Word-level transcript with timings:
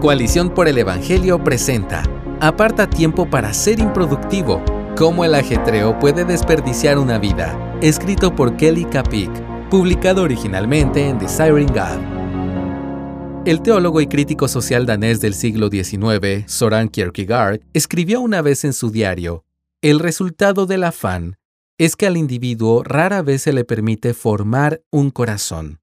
Coalición 0.00 0.54
por 0.54 0.68
el 0.68 0.78
Evangelio 0.78 1.42
presenta 1.42 2.04
Aparta 2.40 2.88
tiempo 2.88 3.28
para 3.28 3.52
ser 3.52 3.80
improductivo. 3.80 4.62
Cómo 4.96 5.24
el 5.24 5.34
ajetreo 5.34 5.98
puede 5.98 6.24
desperdiciar 6.24 6.98
una 6.98 7.18
vida. 7.18 7.76
Escrito 7.82 8.32
por 8.36 8.56
Kelly 8.56 8.84
Kapik. 8.84 9.30
Publicado 9.70 10.22
originalmente 10.22 11.08
en 11.08 11.18
Desiring 11.18 11.66
God. 11.66 13.44
El 13.44 13.60
teólogo 13.60 14.00
y 14.00 14.06
crítico 14.06 14.46
social 14.46 14.86
danés 14.86 15.20
del 15.20 15.34
siglo 15.34 15.68
XIX, 15.68 16.44
Soren 16.46 16.88
Kierkegaard, 16.88 17.60
escribió 17.72 18.20
una 18.20 18.40
vez 18.40 18.64
en 18.64 18.74
su 18.74 18.92
diario, 18.92 19.44
El 19.82 19.98
resultado 19.98 20.66
del 20.66 20.84
afán 20.84 21.38
es 21.76 21.96
que 21.96 22.06
al 22.06 22.16
individuo 22.16 22.84
rara 22.84 23.22
vez 23.22 23.42
se 23.42 23.52
le 23.52 23.64
permite 23.64 24.14
formar 24.14 24.80
un 24.92 25.10
corazón. 25.10 25.80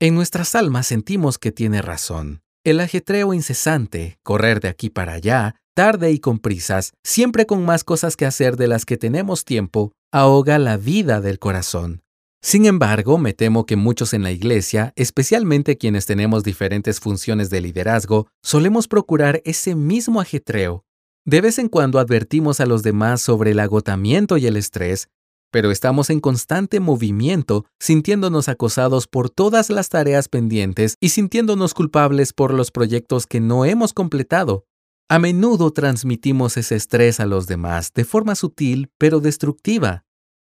En 0.00 0.16
nuestras 0.16 0.56
almas 0.56 0.88
sentimos 0.88 1.38
que 1.38 1.52
tiene 1.52 1.80
razón. 1.80 2.42
El 2.62 2.80
ajetreo 2.80 3.32
incesante, 3.32 4.18
correr 4.22 4.60
de 4.60 4.68
aquí 4.68 4.90
para 4.90 5.14
allá, 5.14 5.54
tarde 5.74 6.12
y 6.12 6.18
con 6.18 6.38
prisas, 6.38 6.92
siempre 7.02 7.46
con 7.46 7.64
más 7.64 7.84
cosas 7.84 8.18
que 8.18 8.26
hacer 8.26 8.58
de 8.58 8.68
las 8.68 8.84
que 8.84 8.98
tenemos 8.98 9.46
tiempo, 9.46 9.92
ahoga 10.12 10.58
la 10.58 10.76
vida 10.76 11.22
del 11.22 11.38
corazón. 11.38 12.02
Sin 12.42 12.66
embargo, 12.66 13.16
me 13.16 13.32
temo 13.32 13.64
que 13.64 13.76
muchos 13.76 14.12
en 14.12 14.22
la 14.22 14.30
iglesia, 14.30 14.92
especialmente 14.96 15.78
quienes 15.78 16.04
tenemos 16.04 16.44
diferentes 16.44 17.00
funciones 17.00 17.48
de 17.48 17.62
liderazgo, 17.62 18.26
solemos 18.42 18.88
procurar 18.88 19.40
ese 19.46 19.74
mismo 19.74 20.20
ajetreo. 20.20 20.84
De 21.24 21.40
vez 21.40 21.58
en 21.58 21.70
cuando 21.70 21.98
advertimos 21.98 22.60
a 22.60 22.66
los 22.66 22.82
demás 22.82 23.22
sobre 23.22 23.52
el 23.52 23.60
agotamiento 23.60 24.36
y 24.36 24.46
el 24.46 24.58
estrés, 24.58 25.08
pero 25.50 25.70
estamos 25.70 26.10
en 26.10 26.20
constante 26.20 26.80
movimiento, 26.80 27.66
sintiéndonos 27.78 28.48
acosados 28.48 29.06
por 29.06 29.30
todas 29.30 29.70
las 29.70 29.88
tareas 29.88 30.28
pendientes 30.28 30.96
y 31.00 31.10
sintiéndonos 31.10 31.74
culpables 31.74 32.32
por 32.32 32.54
los 32.54 32.70
proyectos 32.70 33.26
que 33.26 33.40
no 33.40 33.64
hemos 33.64 33.92
completado. 33.92 34.64
A 35.08 35.18
menudo 35.18 35.72
transmitimos 35.72 36.56
ese 36.56 36.76
estrés 36.76 37.18
a 37.18 37.26
los 37.26 37.46
demás 37.46 37.92
de 37.92 38.04
forma 38.04 38.36
sutil 38.36 38.90
pero 38.96 39.18
destructiva. 39.18 40.04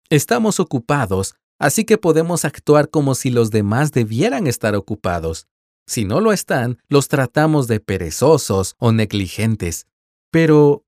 Estamos 0.09 0.59
ocupados, 0.59 1.35
así 1.59 1.83
que 1.83 1.97
podemos 1.97 2.45
actuar 2.45 2.89
como 2.89 3.15
si 3.15 3.31
los 3.31 3.51
demás 3.51 3.91
debieran 3.91 4.47
estar 4.47 4.75
ocupados. 4.75 5.47
Si 5.87 6.05
no 6.05 6.21
lo 6.21 6.31
están, 6.31 6.79
los 6.87 7.09
tratamos 7.09 7.67
de 7.67 7.79
perezosos 7.79 8.75
o 8.79 8.91
negligentes. 8.91 9.87
Pero, 10.31 10.83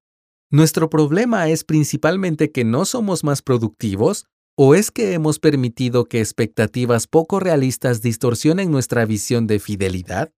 ¿Nuestro 0.49 0.89
problema 0.89 1.49
es 1.49 1.65
principalmente 1.65 2.53
que 2.53 2.63
no 2.63 2.85
somos 2.85 3.25
más 3.25 3.41
productivos? 3.41 4.27
¿O 4.57 4.75
es 4.75 4.91
que 4.91 5.11
hemos 5.11 5.39
permitido 5.39 6.05
que 6.05 6.21
expectativas 6.21 7.05
poco 7.05 7.41
realistas 7.41 8.01
distorsionen 8.01 8.71
nuestra 8.71 9.03
visión 9.03 9.45
de 9.45 9.59
fidelidad? 9.59 10.31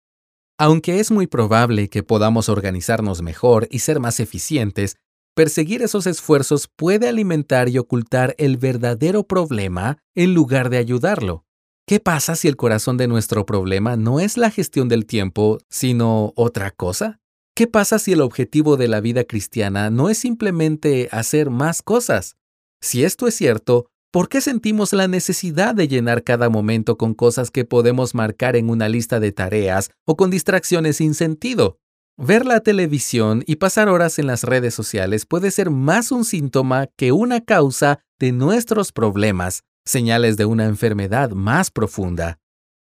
Aunque 0.58 0.98
es 0.98 1.10
muy 1.10 1.26
probable 1.26 1.90
que 1.90 2.02
podamos 2.02 2.48
organizarnos 2.48 3.20
mejor 3.20 3.68
y 3.70 3.80
ser 3.80 4.00
más 4.00 4.18
eficientes, 4.18 4.96
perseguir 5.34 5.82
esos 5.82 6.06
esfuerzos 6.06 6.68
puede 6.74 7.06
alimentar 7.06 7.68
y 7.68 7.76
ocultar 7.76 8.34
el 8.38 8.56
verdadero 8.56 9.24
problema 9.24 9.98
en 10.14 10.32
lugar 10.32 10.70
de 10.70 10.78
ayudarlo. 10.78 11.44
¿Qué 11.86 12.00
pasa 12.00 12.34
si 12.34 12.48
el 12.48 12.56
corazón 12.56 12.96
de 12.96 13.08
nuestro 13.08 13.44
problema 13.44 13.96
no 13.96 14.20
es 14.20 14.38
la 14.38 14.50
gestión 14.50 14.88
del 14.88 15.04
tiempo, 15.04 15.58
sino 15.68 16.32
otra 16.34 16.70
cosa? 16.70 17.20
¿Qué 17.58 17.66
pasa 17.66 17.98
si 17.98 18.12
el 18.12 18.20
objetivo 18.20 18.76
de 18.76 18.86
la 18.86 19.00
vida 19.00 19.24
cristiana 19.24 19.90
no 19.90 20.10
es 20.10 20.18
simplemente 20.18 21.08
hacer 21.10 21.50
más 21.50 21.82
cosas? 21.82 22.36
Si 22.80 23.02
esto 23.02 23.26
es 23.26 23.34
cierto, 23.34 23.90
¿por 24.12 24.28
qué 24.28 24.40
sentimos 24.40 24.92
la 24.92 25.08
necesidad 25.08 25.74
de 25.74 25.88
llenar 25.88 26.22
cada 26.22 26.50
momento 26.50 26.96
con 26.96 27.14
cosas 27.14 27.50
que 27.50 27.64
podemos 27.64 28.14
marcar 28.14 28.54
en 28.54 28.70
una 28.70 28.88
lista 28.88 29.18
de 29.18 29.32
tareas 29.32 29.90
o 30.06 30.16
con 30.16 30.30
distracciones 30.30 30.98
sin 30.98 31.14
sentido? 31.14 31.80
Ver 32.16 32.46
la 32.46 32.60
televisión 32.60 33.42
y 33.44 33.56
pasar 33.56 33.88
horas 33.88 34.20
en 34.20 34.28
las 34.28 34.44
redes 34.44 34.72
sociales 34.72 35.26
puede 35.26 35.50
ser 35.50 35.70
más 35.70 36.12
un 36.12 36.24
síntoma 36.24 36.86
que 36.96 37.10
una 37.10 37.40
causa 37.40 37.98
de 38.20 38.30
nuestros 38.30 38.92
problemas, 38.92 39.64
señales 39.84 40.36
de 40.36 40.44
una 40.44 40.66
enfermedad 40.66 41.30
más 41.30 41.72
profunda. 41.72 42.38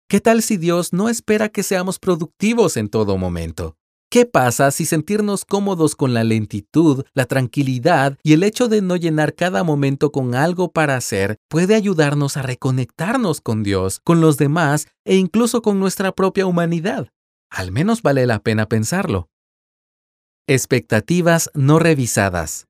¿Qué 0.08 0.18
tal 0.18 0.42
si 0.42 0.56
Dios 0.56 0.92
no 0.92 1.08
espera 1.08 1.48
que 1.48 1.62
seamos 1.62 2.00
productivos 2.00 2.76
en 2.76 2.88
todo 2.88 3.16
momento? 3.18 3.76
¿Qué 4.14 4.26
pasa 4.26 4.70
si 4.70 4.84
sentirnos 4.84 5.44
cómodos 5.44 5.96
con 5.96 6.14
la 6.14 6.22
lentitud, 6.22 7.04
la 7.14 7.24
tranquilidad 7.26 8.16
y 8.22 8.34
el 8.34 8.44
hecho 8.44 8.68
de 8.68 8.80
no 8.80 8.94
llenar 8.94 9.34
cada 9.34 9.64
momento 9.64 10.12
con 10.12 10.36
algo 10.36 10.70
para 10.70 10.94
hacer 10.94 11.40
puede 11.48 11.74
ayudarnos 11.74 12.36
a 12.36 12.42
reconectarnos 12.42 13.40
con 13.40 13.64
Dios, 13.64 13.98
con 14.04 14.20
los 14.20 14.36
demás 14.36 14.86
e 15.04 15.16
incluso 15.16 15.62
con 15.62 15.80
nuestra 15.80 16.12
propia 16.12 16.46
humanidad? 16.46 17.08
Al 17.50 17.72
menos 17.72 18.02
vale 18.02 18.24
la 18.24 18.38
pena 18.38 18.68
pensarlo. 18.68 19.30
Expectativas 20.46 21.50
no 21.52 21.80
revisadas. 21.80 22.68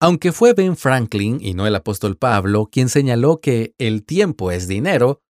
Aunque 0.00 0.32
fue 0.32 0.54
Ben 0.54 0.78
Franklin 0.78 1.40
y 1.42 1.52
no 1.52 1.66
el 1.66 1.74
apóstol 1.74 2.16
Pablo 2.16 2.70
quien 2.72 2.88
señaló 2.88 3.42
que 3.42 3.74
el 3.76 4.06
tiempo 4.06 4.50
es 4.50 4.66
dinero, 4.66 5.20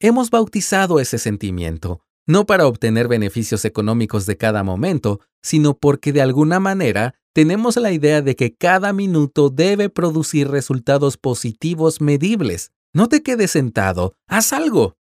hemos 0.00 0.30
bautizado 0.30 0.98
ese 0.98 1.18
sentimiento 1.18 2.05
no 2.26 2.44
para 2.44 2.66
obtener 2.66 3.08
beneficios 3.08 3.64
económicos 3.64 4.26
de 4.26 4.36
cada 4.36 4.62
momento, 4.62 5.20
sino 5.42 5.78
porque 5.78 6.12
de 6.12 6.22
alguna 6.22 6.60
manera 6.60 7.14
tenemos 7.32 7.76
la 7.76 7.92
idea 7.92 8.22
de 8.22 8.34
que 8.34 8.54
cada 8.54 8.92
minuto 8.92 9.50
debe 9.50 9.88
producir 9.88 10.48
resultados 10.48 11.16
positivos 11.16 12.00
medibles. 12.00 12.72
No 12.94 13.08
te 13.08 13.22
quedes 13.22 13.52
sentado, 13.52 14.14
haz 14.26 14.52
algo. 14.52 14.96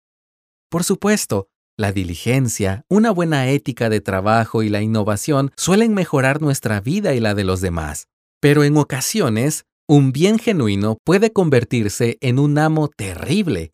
Por 0.68 0.84
supuesto, 0.84 1.48
la 1.76 1.92
diligencia, 1.92 2.84
una 2.88 3.10
buena 3.10 3.48
ética 3.48 3.88
de 3.88 4.00
trabajo 4.00 4.62
y 4.62 4.68
la 4.68 4.82
innovación 4.82 5.50
suelen 5.56 5.94
mejorar 5.94 6.42
nuestra 6.42 6.80
vida 6.80 7.14
y 7.14 7.20
la 7.20 7.34
de 7.34 7.44
los 7.44 7.60
demás. 7.60 8.08
Pero 8.40 8.64
en 8.64 8.76
ocasiones, 8.76 9.64
un 9.88 10.12
bien 10.12 10.38
genuino 10.38 10.98
puede 11.04 11.32
convertirse 11.32 12.18
en 12.20 12.38
un 12.38 12.58
amo 12.58 12.88
terrible 12.88 13.73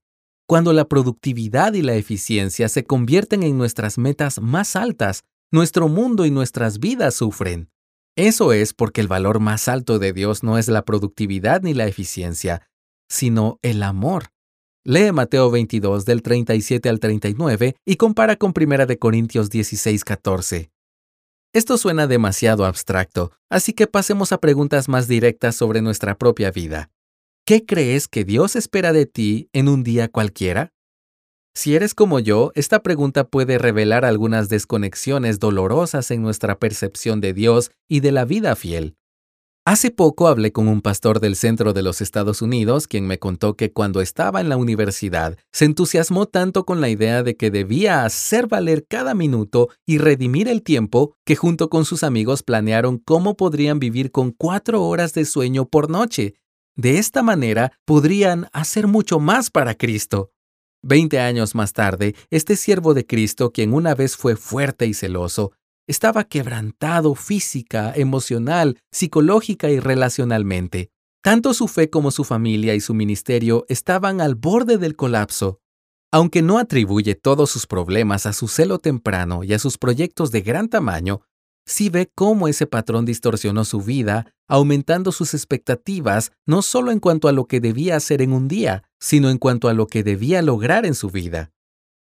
cuando 0.50 0.72
la 0.72 0.88
productividad 0.88 1.75
y 1.75 1.83
la 1.83 1.94
eficiencia 1.94 2.69
se 2.69 2.83
convierten 2.83 3.44
en 3.44 3.56
nuestras 3.56 3.99
metas 3.99 4.41
más 4.41 4.75
altas, 4.75 5.22
nuestro 5.53 5.87
mundo 5.87 6.27
y 6.27 6.33
nuestras 6.33 6.81
vidas 6.81 7.15
sufren. 7.15 7.71
Eso 8.16 8.53
es 8.53 8.75
porque 8.75 9.00
el 9.00 9.06
valor 9.06 9.39
más 9.39 9.69
alto 9.69 10.00
de 10.00 10.12
Dios 10.12 10.43
no 10.43 10.59
es 10.59 10.66
la 10.66 10.84
productividad 10.84 11.62
ni 11.62 11.72
la 11.72 11.87
eficiencia, 11.87 12.66
sino 13.09 13.60
el 13.62 13.84
amor. 13.84 14.33
Lee 14.83 15.12
Mateo 15.12 15.53
22 15.53 16.05
del 16.05 16.21
37 16.21 16.89
al 16.89 16.99
39 16.99 17.77
y 17.87 17.94
compara 17.94 18.34
con 18.34 18.53
1 18.53 18.87
Corintios 18.99 19.50
16, 19.50 20.03
14. 20.03 20.72
Esto 21.53 21.78
suena 21.78 22.09
demasiado 22.09 22.65
abstracto, 22.65 23.31
así 23.50 23.72
que 23.72 23.87
pasemos 23.87 24.33
a 24.33 24.39
preguntas 24.39 24.89
más 24.89 25.06
directas 25.06 25.55
sobre 25.55 25.81
nuestra 25.81 26.19
propia 26.19 26.50
vida. 26.50 26.91
¿Qué 27.50 27.66
crees 27.66 28.06
que 28.06 28.25
Dios 28.25 28.55
espera 28.55 28.93
de 28.93 29.06
ti 29.06 29.49
en 29.53 29.69
un 29.69 29.83
día 29.83 30.06
cualquiera? 30.06 30.72
Si 31.53 31.75
eres 31.75 31.94
como 31.94 32.21
yo, 32.21 32.53
esta 32.55 32.81
pregunta 32.81 33.27
puede 33.27 33.59
revelar 33.59 34.05
algunas 34.05 34.49
desconexiones 34.49 35.41
dolorosas 35.41 36.12
en 36.12 36.22
nuestra 36.22 36.60
percepción 36.60 37.21
de 37.21 37.33
Dios 37.33 37.72
y 37.89 37.99
de 37.99 38.12
la 38.12 38.25
vida 38.25 38.55
fiel. 38.55 38.94
Hace 39.66 39.91
poco 39.91 40.28
hablé 40.28 40.53
con 40.53 40.69
un 40.69 40.81
pastor 40.81 41.19
del 41.19 41.34
centro 41.34 41.72
de 41.72 41.83
los 41.83 42.00
Estados 42.00 42.41
Unidos, 42.41 42.87
quien 42.87 43.09
me 43.09 43.19
contó 43.19 43.56
que 43.56 43.72
cuando 43.72 44.00
estaba 44.00 44.41
en 44.41 44.49
la 44.49 44.56
universidad 44.56 45.37
se 45.53 45.65
entusiasmó 45.65 46.27
tanto 46.27 46.65
con 46.65 46.81
la 46.81 46.89
idea 46.89 47.25
de 47.25 47.37
que 47.37 47.50
debía 47.50 48.05
hacer 48.05 48.47
valer 48.47 48.87
cada 48.89 49.12
minuto 49.12 49.71
y 49.84 49.99
redimir 49.99 50.47
el 50.47 50.62
tiempo 50.62 51.16
que 51.27 51.34
junto 51.34 51.69
con 51.69 51.84
sus 51.84 52.05
amigos 52.05 52.44
planearon 52.44 52.99
cómo 52.99 53.37
podrían 53.37 53.81
vivir 53.81 54.12
con 54.12 54.31
cuatro 54.31 54.84
horas 54.84 55.15
de 55.15 55.25
sueño 55.25 55.66
por 55.66 55.91
noche 55.91 56.34
de 56.81 56.99
esta 56.99 57.23
manera 57.23 57.73
podrían 57.85 58.49
hacer 58.53 58.87
mucho 58.87 59.21
más 59.21 59.51
para 59.51 59.75
Cristo. 59.75 60.33
Veinte 60.83 61.21
años 61.21 61.55
más 61.55 61.75
tarde, 61.75 62.15
este 62.31 62.57
siervo 62.57 62.95
de 62.95 63.07
Cristo, 63.07 63.53
quien 63.53 63.75
una 63.75 63.95
vez 63.95 64.17
fue 64.17 64.35
fuerte 64.35 64.87
y 64.87 64.95
celoso, 64.95 65.53
estaba 65.87 66.25
quebrantado 66.25 67.15
física, 67.15 67.93
emocional, 67.95 68.78
psicológica 68.91 69.69
y 69.71 69.78
relacionalmente. 69.78 70.91
Tanto 71.22 71.53
su 71.53 71.69
fe 71.69 71.91
como 71.91 72.10
su 72.10 72.25
familia 72.25 72.75
y 72.75 72.81
su 72.81 72.95
ministerio 72.95 73.66
estaban 73.69 74.22
al 74.22 74.37
borde 74.37 74.78
del 74.78 74.97
colapso. 74.97 75.60
Aunque 76.10 76.41
no 76.41 76.59
atribuye 76.59 77.15
todos 77.15 77.51
sus 77.51 77.66
problemas 77.66 78.25
a 78.25 78.33
su 78.33 78.49
celo 78.49 78.78
temprano 78.78 79.45
y 79.45 79.53
a 79.53 79.59
sus 79.59 79.77
proyectos 79.77 80.31
de 80.31 80.41
gran 80.41 80.69
tamaño, 80.69 81.21
sí 81.71 81.89
ve 81.89 82.11
cómo 82.15 82.49
ese 82.49 82.67
patrón 82.67 83.05
distorsionó 83.05 83.65
su 83.65 83.81
vida, 83.81 84.27
aumentando 84.49 85.13
sus 85.13 85.34
expectativas 85.34 86.33
no 86.45 86.63
solo 86.63 86.91
en 86.91 86.99
cuanto 86.99 87.28
a 87.28 87.33
lo 87.33 87.47
que 87.47 87.61
debía 87.61 87.97
hacer 87.97 88.22
en 88.22 88.33
un 88.33 88.49
día, 88.49 88.83
sino 88.99 89.31
en 89.31 89.39
cuanto 89.39 89.69
a 89.69 89.75
lo 89.75 89.87
que 89.87 90.03
debía 90.03 90.43
lograr 90.43 90.84
en 90.84 90.95
su 90.95 91.11
vida. 91.11 91.53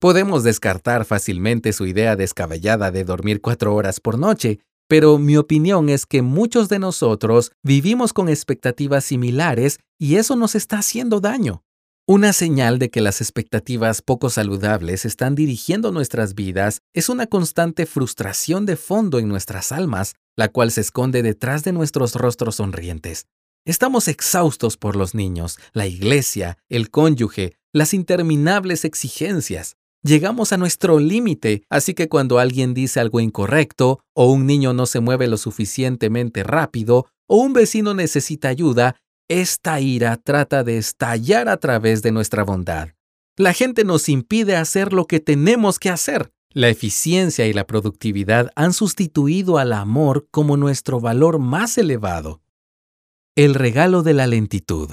Podemos 0.01 0.43
descartar 0.43 1.05
fácilmente 1.05 1.73
su 1.73 1.87
idea 1.87 2.17
descabellada 2.17 2.91
de 2.91 3.05
dormir 3.05 3.41
cuatro 3.41 3.75
horas 3.75 4.01
por 4.01 4.19
noche, 4.19 4.61
pero 4.89 5.19
mi 5.19 5.37
opinión 5.37 5.91
es 5.91 6.07
que 6.07 6.23
muchos 6.23 6.71
de 6.71 6.79
nosotros 6.79 7.53
vivimos 7.63 8.15
con 8.15 8.31
expectativas 8.31 9.05
similares 9.05 9.81
y 9.99 10.17
eso 10.17 10.35
nos 10.35 10.55
está 10.55 10.79
haciendo 10.79 11.21
daño. 11.21 11.63
Una 12.11 12.33
señal 12.33 12.79
de 12.79 12.89
que 12.89 13.03
las 13.03 13.21
expectativas 13.21 14.01
poco 14.01 14.31
saludables 14.31 15.05
están 15.05 15.35
dirigiendo 15.35 15.93
nuestras 15.93 16.35
vidas 16.35 16.81
es 16.95 17.11
una 17.11 17.27
constante 17.27 17.85
frustración 17.85 18.65
de 18.65 18.77
fondo 18.77 19.19
en 19.19 19.29
nuestras 19.29 19.73
almas, 19.73 20.15
la 20.35 20.49
cual 20.49 20.71
se 20.71 20.81
esconde 20.81 21.23
detrás 21.23 21.65
de 21.65 21.73
nuestros 21.73 22.15
rostros 22.15 22.55
sonrientes. 22.55 23.27
Estamos 23.67 24.09
exhaustos 24.09 24.79
por 24.79 24.97
los 24.97 25.15
niños, 25.15 25.59
la 25.75 25.87
iglesia, 25.87 26.57
el 26.71 26.89
cónyuge, 26.89 27.59
las 27.75 27.93
interminables 27.93 28.87
exigencias. 28.87 29.77
Llegamos 30.03 30.55
a 30.55 30.57
nuestro 30.57 31.01
límite, 31.01 31.63
así 31.69 31.93
que 31.93 32.09
cuando 32.09 32.39
alguien 32.39 32.73
dice 32.73 33.01
algo 33.01 33.21
incorrecto, 33.21 34.01
o 34.15 34.33
un 34.33 34.47
niño 34.47 34.73
no 34.73 34.87
se 34.87 35.01
mueve 35.01 35.27
lo 35.27 35.37
suficientemente 35.37 36.43
rápido, 36.43 37.05
o 37.27 37.37
un 37.37 37.53
vecino 37.53 37.93
necesita 37.93 38.49
ayuda, 38.49 38.97
esta 39.29 39.81
ira 39.81 40.17
trata 40.17 40.65
de 40.65 40.79
estallar 40.79 41.49
a 41.49 41.59
través 41.59 42.03
de 42.03 42.13
nuestra 42.13 42.43
bondad. 42.43 42.89
La 43.37 43.53
gente 43.53 43.85
nos 43.85 44.09
impide 44.09 44.57
hacer 44.57 44.93
lo 44.93 45.07
que 45.07 45.21
tenemos 45.21 45.79
que 45.79 45.91
hacer. 45.91 46.33
La 46.51 46.69
eficiencia 46.69 47.47
y 47.47 47.53
la 47.53 47.67
productividad 47.67 48.51
han 48.57 48.73
sustituido 48.73 49.59
al 49.59 49.73
amor 49.73 50.27
como 50.31 50.57
nuestro 50.57 50.99
valor 50.99 51.39
más 51.39 51.79
elevado. 51.79 52.41
El 53.37 53.55
regalo 53.55 54.03
de 54.03 54.15
la 54.15 54.27
lentitud. 54.27 54.91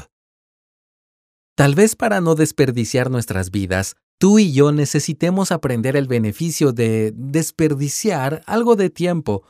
Tal 1.55 1.73
vez 1.73 1.95
para 1.95 2.19
no 2.19 2.35
desperdiciar 2.35 3.09
nuestras 3.09 3.49
vidas, 3.49 3.95
tú 4.19 4.37
y 4.37 4.51
yo 4.51 4.73
necesitemos 4.73 5.53
aprender 5.53 5.95
el 5.95 6.07
beneficio 6.07 6.73
de 6.73 7.13
desperdiciar 7.15 8.43
algo 8.45 8.75
de 8.75 8.89
tiempo. 8.89 9.43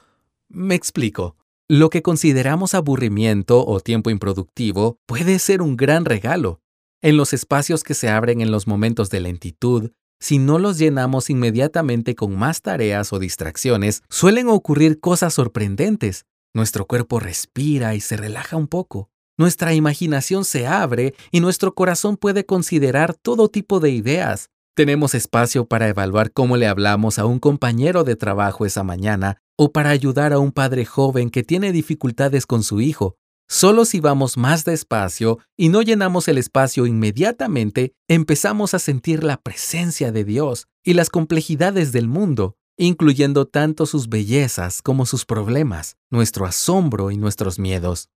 Me 0.47 0.75
explico. 0.75 1.35
Lo 1.67 1.89
que 1.89 2.03
consideramos 2.03 2.75
aburrimiento 2.75 3.65
o 3.65 3.79
tiempo 3.79 4.11
improductivo 4.11 4.99
puede 5.07 5.39
ser 5.39 5.63
un 5.63 5.75
gran 5.75 6.05
regalo. 6.05 6.61
En 7.01 7.17
los 7.17 7.33
espacios 7.33 7.83
que 7.83 7.95
se 7.95 8.07
abren 8.07 8.39
en 8.41 8.51
los 8.51 8.67
momentos 8.67 9.09
de 9.09 9.19
lentitud, 9.19 9.89
si 10.19 10.37
no 10.37 10.59
los 10.59 10.77
llenamos 10.77 11.31
inmediatamente 11.31 12.13
con 12.13 12.35
más 12.35 12.61
tareas 12.61 13.11
o 13.13 13.17
distracciones, 13.17 14.03
suelen 14.09 14.47
ocurrir 14.47 14.99
cosas 14.99 15.33
sorprendentes. 15.33 16.25
Nuestro 16.53 16.85
cuerpo 16.85 17.19
respira 17.19 17.95
y 17.95 17.99
se 17.99 18.15
relaja 18.15 18.57
un 18.57 18.67
poco. 18.67 19.09
Nuestra 19.35 19.73
imaginación 19.73 20.45
se 20.45 20.67
abre 20.67 21.15
y 21.31 21.39
nuestro 21.39 21.73
corazón 21.73 22.15
puede 22.15 22.45
considerar 22.45 23.15
todo 23.15 23.49
tipo 23.49 23.79
de 23.79 23.89
ideas. 23.89 24.51
Tenemos 24.75 25.15
espacio 25.15 25.69
para 25.69 25.87
evaluar 25.87 26.33
cómo 26.33 26.57
le 26.57 26.67
hablamos 26.67 27.17
a 27.17 27.25
un 27.25 27.39
compañero 27.39 28.03
de 28.03 28.17
trabajo 28.17 28.65
esa 28.65 28.83
mañana 28.83 29.37
o 29.57 29.71
para 29.71 29.89
ayudar 29.89 30.33
a 30.33 30.39
un 30.39 30.51
padre 30.51 30.83
joven 30.83 31.29
que 31.29 31.43
tiene 31.43 31.71
dificultades 31.71 32.45
con 32.45 32.61
su 32.61 32.81
hijo. 32.81 33.15
Solo 33.47 33.85
si 33.85 34.01
vamos 34.01 34.35
más 34.35 34.65
despacio 34.65 35.39
y 35.55 35.69
no 35.69 35.81
llenamos 35.81 36.27
el 36.27 36.37
espacio 36.37 36.87
inmediatamente, 36.87 37.93
empezamos 38.09 38.73
a 38.73 38.79
sentir 38.79 39.23
la 39.23 39.37
presencia 39.37 40.11
de 40.11 40.25
Dios 40.25 40.67
y 40.83 40.93
las 40.93 41.09
complejidades 41.09 41.93
del 41.93 42.09
mundo, 42.09 42.57
incluyendo 42.77 43.47
tanto 43.47 43.85
sus 43.85 44.09
bellezas 44.09 44.81
como 44.81 45.05
sus 45.05 45.23
problemas, 45.23 45.95
nuestro 46.11 46.45
asombro 46.45 47.11
y 47.11 47.17
nuestros 47.17 47.59
miedos. 47.59 48.09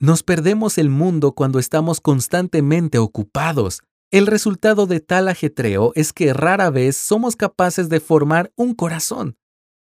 Nos 0.00 0.22
perdemos 0.22 0.78
el 0.78 0.88
mundo 0.88 1.32
cuando 1.32 1.58
estamos 1.58 2.00
constantemente 2.00 2.96
ocupados. 2.96 3.82
El 4.10 4.26
resultado 4.26 4.86
de 4.86 5.00
tal 5.00 5.28
ajetreo 5.28 5.92
es 5.94 6.12
que 6.12 6.32
rara 6.32 6.70
vez 6.70 6.96
somos 6.96 7.36
capaces 7.36 7.88
de 7.88 8.00
formar 8.00 8.52
un 8.56 8.74
corazón, 8.74 9.36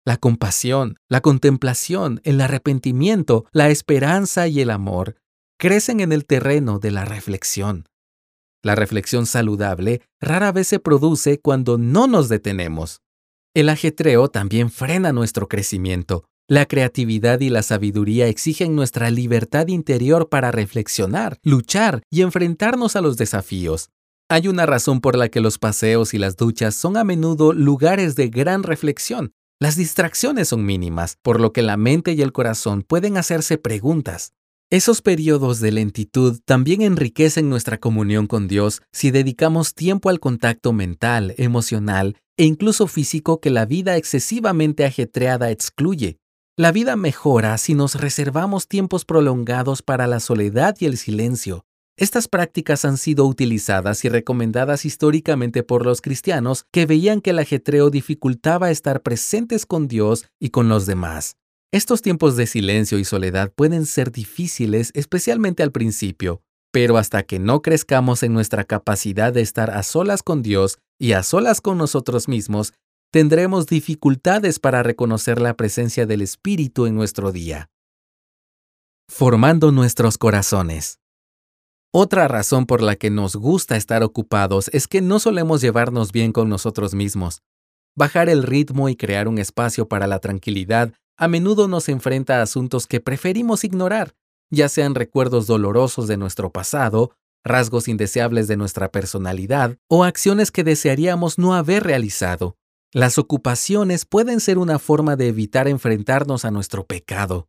la 0.07 0.15
compasión, 0.15 0.95
la 1.09 1.19
contemplación, 1.19 2.21
el 2.23 2.39
arrepentimiento, 2.39 3.45
la 3.51 3.69
esperanza 3.69 4.47
y 4.47 4.61
el 4.61 4.69
amor 4.69 5.17
crecen 5.59 5.99
en 5.99 6.13
el 6.13 6.25
terreno 6.25 6.79
de 6.79 6.91
la 6.91 7.03
reflexión. 7.03 7.89
La 8.63 8.73
reflexión 8.73 9.25
saludable 9.25 10.01
rara 10.21 10.53
vez 10.53 10.69
se 10.69 10.79
produce 10.79 11.41
cuando 11.41 11.77
no 11.77 12.07
nos 12.07 12.29
detenemos. 12.29 13.01
El 13.53 13.67
ajetreo 13.67 14.29
también 14.29 14.71
frena 14.71 15.11
nuestro 15.11 15.49
crecimiento. 15.49 16.23
La 16.47 16.67
creatividad 16.67 17.41
y 17.41 17.49
la 17.49 17.61
sabiduría 17.61 18.27
exigen 18.27 18.77
nuestra 18.77 19.09
libertad 19.09 19.67
interior 19.67 20.29
para 20.29 20.51
reflexionar, 20.51 21.37
luchar 21.43 22.01
y 22.09 22.21
enfrentarnos 22.21 22.95
a 22.95 23.01
los 23.01 23.17
desafíos. 23.17 23.89
Hay 24.29 24.49
una 24.49 24.65
razón 24.65 24.99
por 24.99 25.15
la 25.15 25.29
que 25.29 25.39
los 25.39 25.57
paseos 25.57 26.13
y 26.13 26.17
las 26.17 26.35
duchas 26.35 26.75
son 26.75 26.97
a 26.97 27.05
menudo 27.05 27.53
lugares 27.53 28.15
de 28.17 28.27
gran 28.27 28.63
reflexión, 28.63 29.31
las 29.59 29.77
distracciones 29.77 30.49
son 30.49 30.65
mínimas, 30.65 31.17
por 31.21 31.39
lo 31.39 31.53
que 31.53 31.61
la 31.61 31.77
mente 31.77 32.11
y 32.11 32.21
el 32.21 32.33
corazón 32.33 32.83
pueden 32.83 33.15
hacerse 33.15 33.57
preguntas. 33.57 34.33
Esos 34.69 35.01
periodos 35.01 35.61
de 35.61 35.71
lentitud 35.71 36.41
también 36.43 36.81
enriquecen 36.81 37.49
nuestra 37.49 37.77
comunión 37.77 38.27
con 38.27 38.49
Dios 38.49 38.81
si 38.91 39.11
dedicamos 39.11 39.73
tiempo 39.73 40.09
al 40.09 40.19
contacto 40.19 40.73
mental, 40.73 41.33
emocional 41.37 42.17
e 42.35 42.43
incluso 42.43 42.87
físico 42.87 43.39
que 43.39 43.49
la 43.49 43.65
vida 43.65 43.95
excesivamente 43.95 44.83
ajetreada 44.83 45.51
excluye. 45.51 46.19
La 46.57 46.73
vida 46.73 46.97
mejora 46.97 47.57
si 47.57 47.75
nos 47.75 47.95
reservamos 47.95 48.67
tiempos 48.67 49.05
prolongados 49.05 49.81
para 49.81 50.05
la 50.05 50.19
soledad 50.19 50.75
y 50.79 50.85
el 50.85 50.97
silencio, 50.97 51.63
estas 51.97 52.27
prácticas 52.27 52.85
han 52.85 52.97
sido 52.97 53.25
utilizadas 53.25 54.05
y 54.05 54.09
recomendadas 54.09 54.85
históricamente 54.85 55.63
por 55.63 55.83
los 55.83 55.99
cristianos 55.99 56.65
que 56.71 56.85
veían 56.85 57.21
que 57.21 57.31
el 57.31 57.39
ajetreo 57.39 57.89
dificultaba 57.89 58.69
estar 58.69 59.01
presentes 59.01 59.65
con 59.65 59.87
Dios 59.87 60.25
y 60.39 60.51
con 60.51 60.69
los 60.69 60.85
demás. 60.85 61.37
Estos 61.73 62.03
tiempos 62.03 62.35
de 62.37 62.45
silencio 62.45 62.99
y 62.99 63.03
soledad 63.03 63.51
pueden 63.51 63.87
ser 63.87 64.11
difíciles, 64.11 64.91
especialmente 64.93 65.63
al 65.63 65.71
principio, 65.71 66.43
pero 66.71 66.97
hasta 66.97 67.23
que 67.23 67.39
no 67.39 67.63
crezcamos 67.63 68.21
en 68.21 68.31
nuestra 68.31 68.63
capacidad 68.63 69.33
de 69.33 69.41
estar 69.41 69.71
a 69.71 69.81
solas 69.81 70.21
con 70.21 70.43
Dios 70.43 70.77
y 70.99 71.13
a 71.13 71.23
solas 71.23 71.61
con 71.61 71.79
nosotros 71.79 72.27
mismos, 72.27 72.73
tendremos 73.11 73.65
dificultades 73.65 74.59
para 74.59 74.83
reconocer 74.83 75.41
la 75.41 75.55
presencia 75.55 76.05
del 76.05 76.21
Espíritu 76.21 76.85
en 76.85 76.93
nuestro 76.93 77.31
día. 77.31 77.71
Formando 79.09 79.71
nuestros 79.71 80.19
corazones. 80.19 80.99
Otra 81.99 82.27
razón 82.27 82.67
por 82.67 82.83
la 82.83 82.95
que 82.95 83.09
nos 83.09 83.35
gusta 83.35 83.75
estar 83.75 84.03
ocupados 84.03 84.69
es 84.71 84.87
que 84.87 85.01
no 85.01 85.17
solemos 85.17 85.61
llevarnos 85.61 86.11
bien 86.11 86.31
con 86.31 86.47
nosotros 86.47 86.93
mismos. 86.93 87.41
Bajar 87.95 88.29
el 88.29 88.43
ritmo 88.43 88.87
y 88.87 88.95
crear 88.95 89.27
un 89.27 89.39
espacio 89.39 89.87
para 89.87 90.05
la 90.05 90.19
tranquilidad 90.19 90.93
a 91.17 91.27
menudo 91.27 91.67
nos 91.67 91.89
enfrenta 91.89 92.37
a 92.37 92.43
asuntos 92.43 92.85
que 92.85 92.99
preferimos 92.99 93.63
ignorar, 93.63 94.13
ya 94.51 94.69
sean 94.69 94.93
recuerdos 94.93 95.47
dolorosos 95.47 96.07
de 96.07 96.17
nuestro 96.17 96.51
pasado, 96.51 97.13
rasgos 97.43 97.87
indeseables 97.87 98.47
de 98.47 98.57
nuestra 98.57 98.91
personalidad 98.91 99.75
o 99.89 100.03
acciones 100.03 100.51
que 100.51 100.63
desearíamos 100.63 101.39
no 101.39 101.55
haber 101.55 101.81
realizado. 101.81 102.57
Las 102.93 103.17
ocupaciones 103.17 104.05
pueden 104.05 104.39
ser 104.39 104.59
una 104.59 104.77
forma 104.77 105.15
de 105.15 105.29
evitar 105.29 105.67
enfrentarnos 105.67 106.45
a 106.45 106.51
nuestro 106.51 106.85
pecado. 106.85 107.47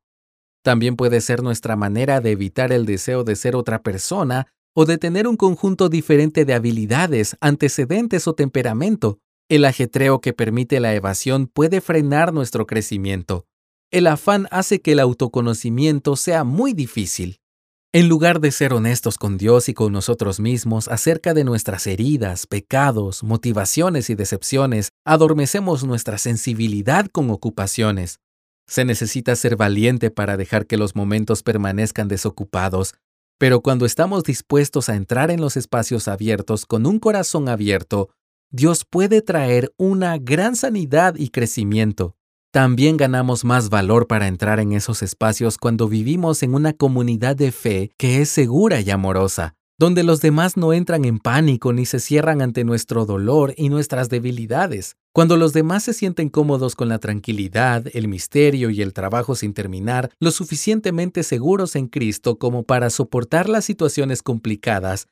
También 0.62 0.97
puede 0.97 1.21
ser 1.21 1.43
nuestra 1.43 1.77
manera 1.77 2.21
de 2.21 2.33
evitar 2.33 2.73
el 2.73 2.87
deseo 2.87 3.25
de 3.25 3.37
ser 3.37 3.57
otra 3.57 3.83
persona 3.83 4.49
o 4.75 4.85
de 4.85 4.99
tener 4.99 5.27
un 5.27 5.37
conjunto 5.37 5.88
diferente 5.88 6.45
de 6.45 6.55
habilidades, 6.55 7.37
antecedentes 7.41 8.27
o 8.29 8.35
temperamento. 8.35 9.19
El 9.49 9.65
ajetreo 9.65 10.21
que 10.21 10.33
permite 10.33 10.79
la 10.79 10.95
evasión 10.95 11.47
puede 11.47 11.81
frenar 11.81 12.33
nuestro 12.33 12.67
crecimiento. 12.67 13.47
El 13.91 14.07
afán 14.07 14.47
hace 14.50 14.81
que 14.81 14.93
el 14.93 15.00
autoconocimiento 15.00 16.17
sea 16.17 16.45
muy 16.45 16.75
difícil. 16.75 17.41
En 17.95 18.11
lugar 18.11 18.38
de 18.41 18.53
ser 18.53 18.75
honestos 18.75 19.17
con 19.17 19.38
Dios 19.38 19.71
y 19.71 19.75
con 19.75 19.95
nosotros 19.95 20.41
mismos 20.41 20.88
acerca 20.88 21.33
de 21.33 21.43
nuestras 21.43 21.87
heridas, 21.87 22.47
pecados, 22.47 23.25
motivaciones 23.25 24.11
y 24.11 24.15
decepciones, 24.15 24.91
adormecemos 25.07 25.85
nuestra 25.85 26.19
sensibilidad 26.19 27.07
con 27.07 27.31
ocupaciones. 27.31 28.21
Se 28.69 28.85
necesita 28.85 29.35
ser 29.35 29.57
valiente 29.57 30.11
para 30.11 30.37
dejar 30.37 30.67
que 30.67 30.77
los 30.77 30.95
momentos 30.95 31.43
permanezcan 31.43 32.07
desocupados, 32.07 32.95
pero 33.39 33.63
cuando 33.63 33.87
estamos 33.87 34.25
dispuestos 34.25 34.89
a 34.89 34.95
entrar 34.95 35.31
en 35.31 35.41
los 35.41 35.57
espacios 35.57 36.07
abiertos 36.07 36.67
con 36.67 36.87
un 36.87 36.99
corazón 36.99 37.49
abierto, 37.49 38.11
Dios 38.51 38.85
puede 38.85 39.23
traer 39.23 39.73
una 39.79 40.19
gran 40.19 40.55
sanidad 40.55 41.15
y 41.17 41.31
crecimiento. 41.31 42.15
También 42.53 42.97
ganamos 42.97 43.45
más 43.45 43.71
valor 43.71 44.07
para 44.07 44.29
entrar 44.29 44.61
en 44.61 44.73
esos 44.73 45.03
espacios 45.03 45.59
cuando 45.59 45.89
vivimos 45.89 46.43
en 46.43 46.55
una 46.55 46.73
comunidad 46.73 47.37
de 47.37 47.53
fe 47.53 47.91
que 47.97 48.21
es 48.21 48.29
segura 48.29 48.81
y 48.81 48.91
amorosa 48.91 49.55
donde 49.78 50.02
los 50.02 50.20
demás 50.20 50.56
no 50.56 50.73
entran 50.73 51.04
en 51.04 51.20
pánico 51.20 51.73
ni 51.73 51.87
se 51.87 52.00
cierran 52.00 52.42
ante 52.42 52.64
nuestro 52.64 53.06
dolor 53.06 53.54
y 53.56 53.68
nuestras 53.68 54.08
debilidades. 54.08 54.97
Cuando 55.12 55.37
los 55.37 55.52
demás 55.52 55.85
se 55.85 55.92
sienten 55.92 56.28
cómodos 56.28 56.75
con 56.75 56.88
la 56.88 56.99
tranquilidad, 56.99 57.85
el 57.92 58.08
misterio 58.08 58.70
y 58.70 58.82
el 58.82 58.92
trabajo 58.92 59.37
sin 59.37 59.54
terminar, 59.54 60.11
lo 60.18 60.32
suficientemente 60.32 61.23
seguros 61.23 61.76
en 61.76 61.87
Cristo 61.87 62.38
como 62.38 62.64
para 62.64 62.90
soportar 62.90 63.49
las 63.49 63.64
situaciones 63.64 64.23
complicadas, 64.23 65.06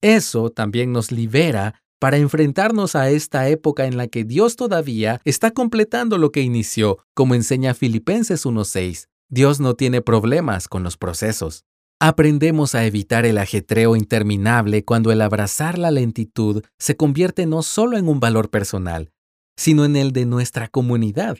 eso 0.00 0.50
también 0.50 0.92
nos 0.92 1.12
libera 1.12 1.82
para 1.98 2.16
enfrentarnos 2.16 2.94
a 2.94 3.10
esta 3.10 3.48
época 3.48 3.86
en 3.86 3.96
la 3.96 4.08
que 4.08 4.24
Dios 4.24 4.56
todavía 4.56 5.20
está 5.24 5.50
completando 5.50 6.18
lo 6.18 6.32
que 6.32 6.42
inició, 6.42 6.98
como 7.14 7.34
enseña 7.34 7.74
Filipenses 7.74 8.44
1.6. 8.44 9.08
Dios 9.28 9.60
no 9.60 9.74
tiene 9.74 10.02
problemas 10.02 10.68
con 10.68 10.82
los 10.82 10.96
procesos. 10.96 11.64
Aprendemos 11.98 12.74
a 12.74 12.84
evitar 12.84 13.24
el 13.24 13.38
ajetreo 13.38 13.96
interminable 13.96 14.84
cuando 14.84 15.12
el 15.12 15.22
abrazar 15.22 15.78
la 15.78 15.90
lentitud 15.90 16.62
se 16.78 16.94
convierte 16.94 17.46
no 17.46 17.62
solo 17.62 17.96
en 17.96 18.06
un 18.06 18.20
valor 18.20 18.50
personal, 18.50 19.12
sino 19.56 19.86
en 19.86 19.96
el 19.96 20.12
de 20.12 20.26
nuestra 20.26 20.68
comunidad. 20.68 21.38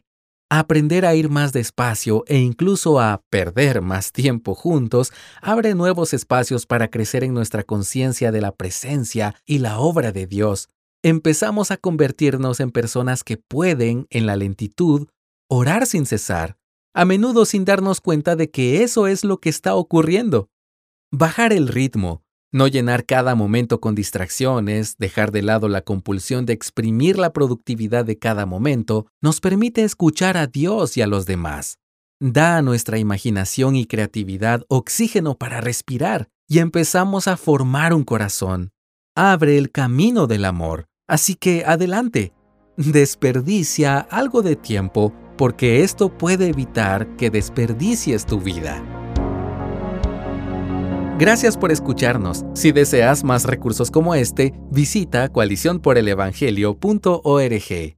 Aprender 0.49 1.05
a 1.05 1.15
ir 1.15 1.29
más 1.29 1.53
despacio 1.53 2.25
e 2.27 2.39
incluso 2.39 3.01
a 3.01 3.23
perder 3.29 3.83
más 3.83 4.13
tiempo 4.13 4.55
juntos 4.55 5.13
abre 5.43 5.75
nuevos 5.75 6.15
espacios 6.15 6.65
para 6.65 6.89
crecer 6.89 7.23
en 7.23 7.35
nuestra 7.35 7.63
conciencia 7.63 8.33
de 8.33 8.41
la 8.41 8.53
presencia 8.53 9.35
y 9.45 9.59
la 9.59 9.79
obra 9.79 10.11
de 10.11 10.27
Dios. 10.27 10.71
Empezamos 11.03 11.71
a 11.71 11.77
convertirnos 11.77 12.61
en 12.61 12.71
personas 12.71 13.25
que 13.25 13.37
pueden, 13.37 14.07
en 14.09 14.25
la 14.25 14.37
lentitud, 14.37 15.09
orar 15.51 15.87
sin 15.87 16.07
cesar, 16.07 16.57
a 16.97 17.05
menudo 17.05 17.45
sin 17.45 17.67
darnos 17.67 18.00
cuenta 18.00 18.37
de 18.37 18.50
que 18.50 18.83
eso 18.83 19.07
es 19.07 19.23
lo 19.23 19.38
que 19.38 19.50
está 19.50 19.75
ocurriendo. 19.75 20.49
Bajar 21.12 21.53
el 21.53 21.69
ritmo, 21.69 22.23
no 22.53 22.69
llenar 22.69 23.05
cada 23.05 23.35
momento 23.35 23.81
con 23.81 23.95
distracciones, 23.95 24.97
dejar 24.97 25.31
de 25.31 25.43
lado 25.43 25.69
la 25.69 25.83
compulsión 25.83 26.47
de 26.47 26.55
exprimir 26.55 27.19
la 27.19 27.35
productividad 27.35 28.07
de 28.07 28.19
cada 28.19 28.47
momento, 28.47 29.09
nos 29.21 29.43
permite 29.43 29.85
escuchar 29.85 30.38
a 30.38 30.47
Dios 30.47 30.97
y 30.97 31.03
a 31.03 31.07
los 31.07 31.26
demás. 31.26 31.79
Da 32.19 32.57
a 32.57 32.62
nuestra 32.62 32.99
imaginación 32.99 33.76
y 33.76 33.85
creatividad 33.85 34.65
oxígeno 34.69 35.37
para 35.37 35.61
respirar 35.61 36.31
y 36.49 36.61
empezamos 36.61 37.29
a 37.29 37.37
formar 37.37 37.93
un 37.93 38.05
corazón. 38.05 38.71
Abre 39.15 39.59
el 39.59 39.71
camino 39.71 40.26
del 40.26 40.47
amor. 40.47 40.87
Así 41.07 41.35
que 41.35 41.62
adelante, 41.67 42.33
desperdicia 42.79 43.99
algo 43.99 44.41
de 44.41 44.57
tiempo 44.57 45.12
porque 45.37 45.83
esto 45.83 46.09
puede 46.09 46.49
evitar 46.49 47.07
que 47.16 47.31
desperdicies 47.31 48.26
tu 48.26 48.40
vida. 48.40 48.83
Gracias 51.19 51.57
por 51.57 51.73
escucharnos. 51.73 52.45
Si 52.52 52.73
deseas 52.73 53.25
más 53.25 53.45
recursos 53.45 53.90
como 53.90 54.14
este, 54.14 54.52
visita 54.71 55.31
coaliciónporelevangelio.org. 55.31 57.96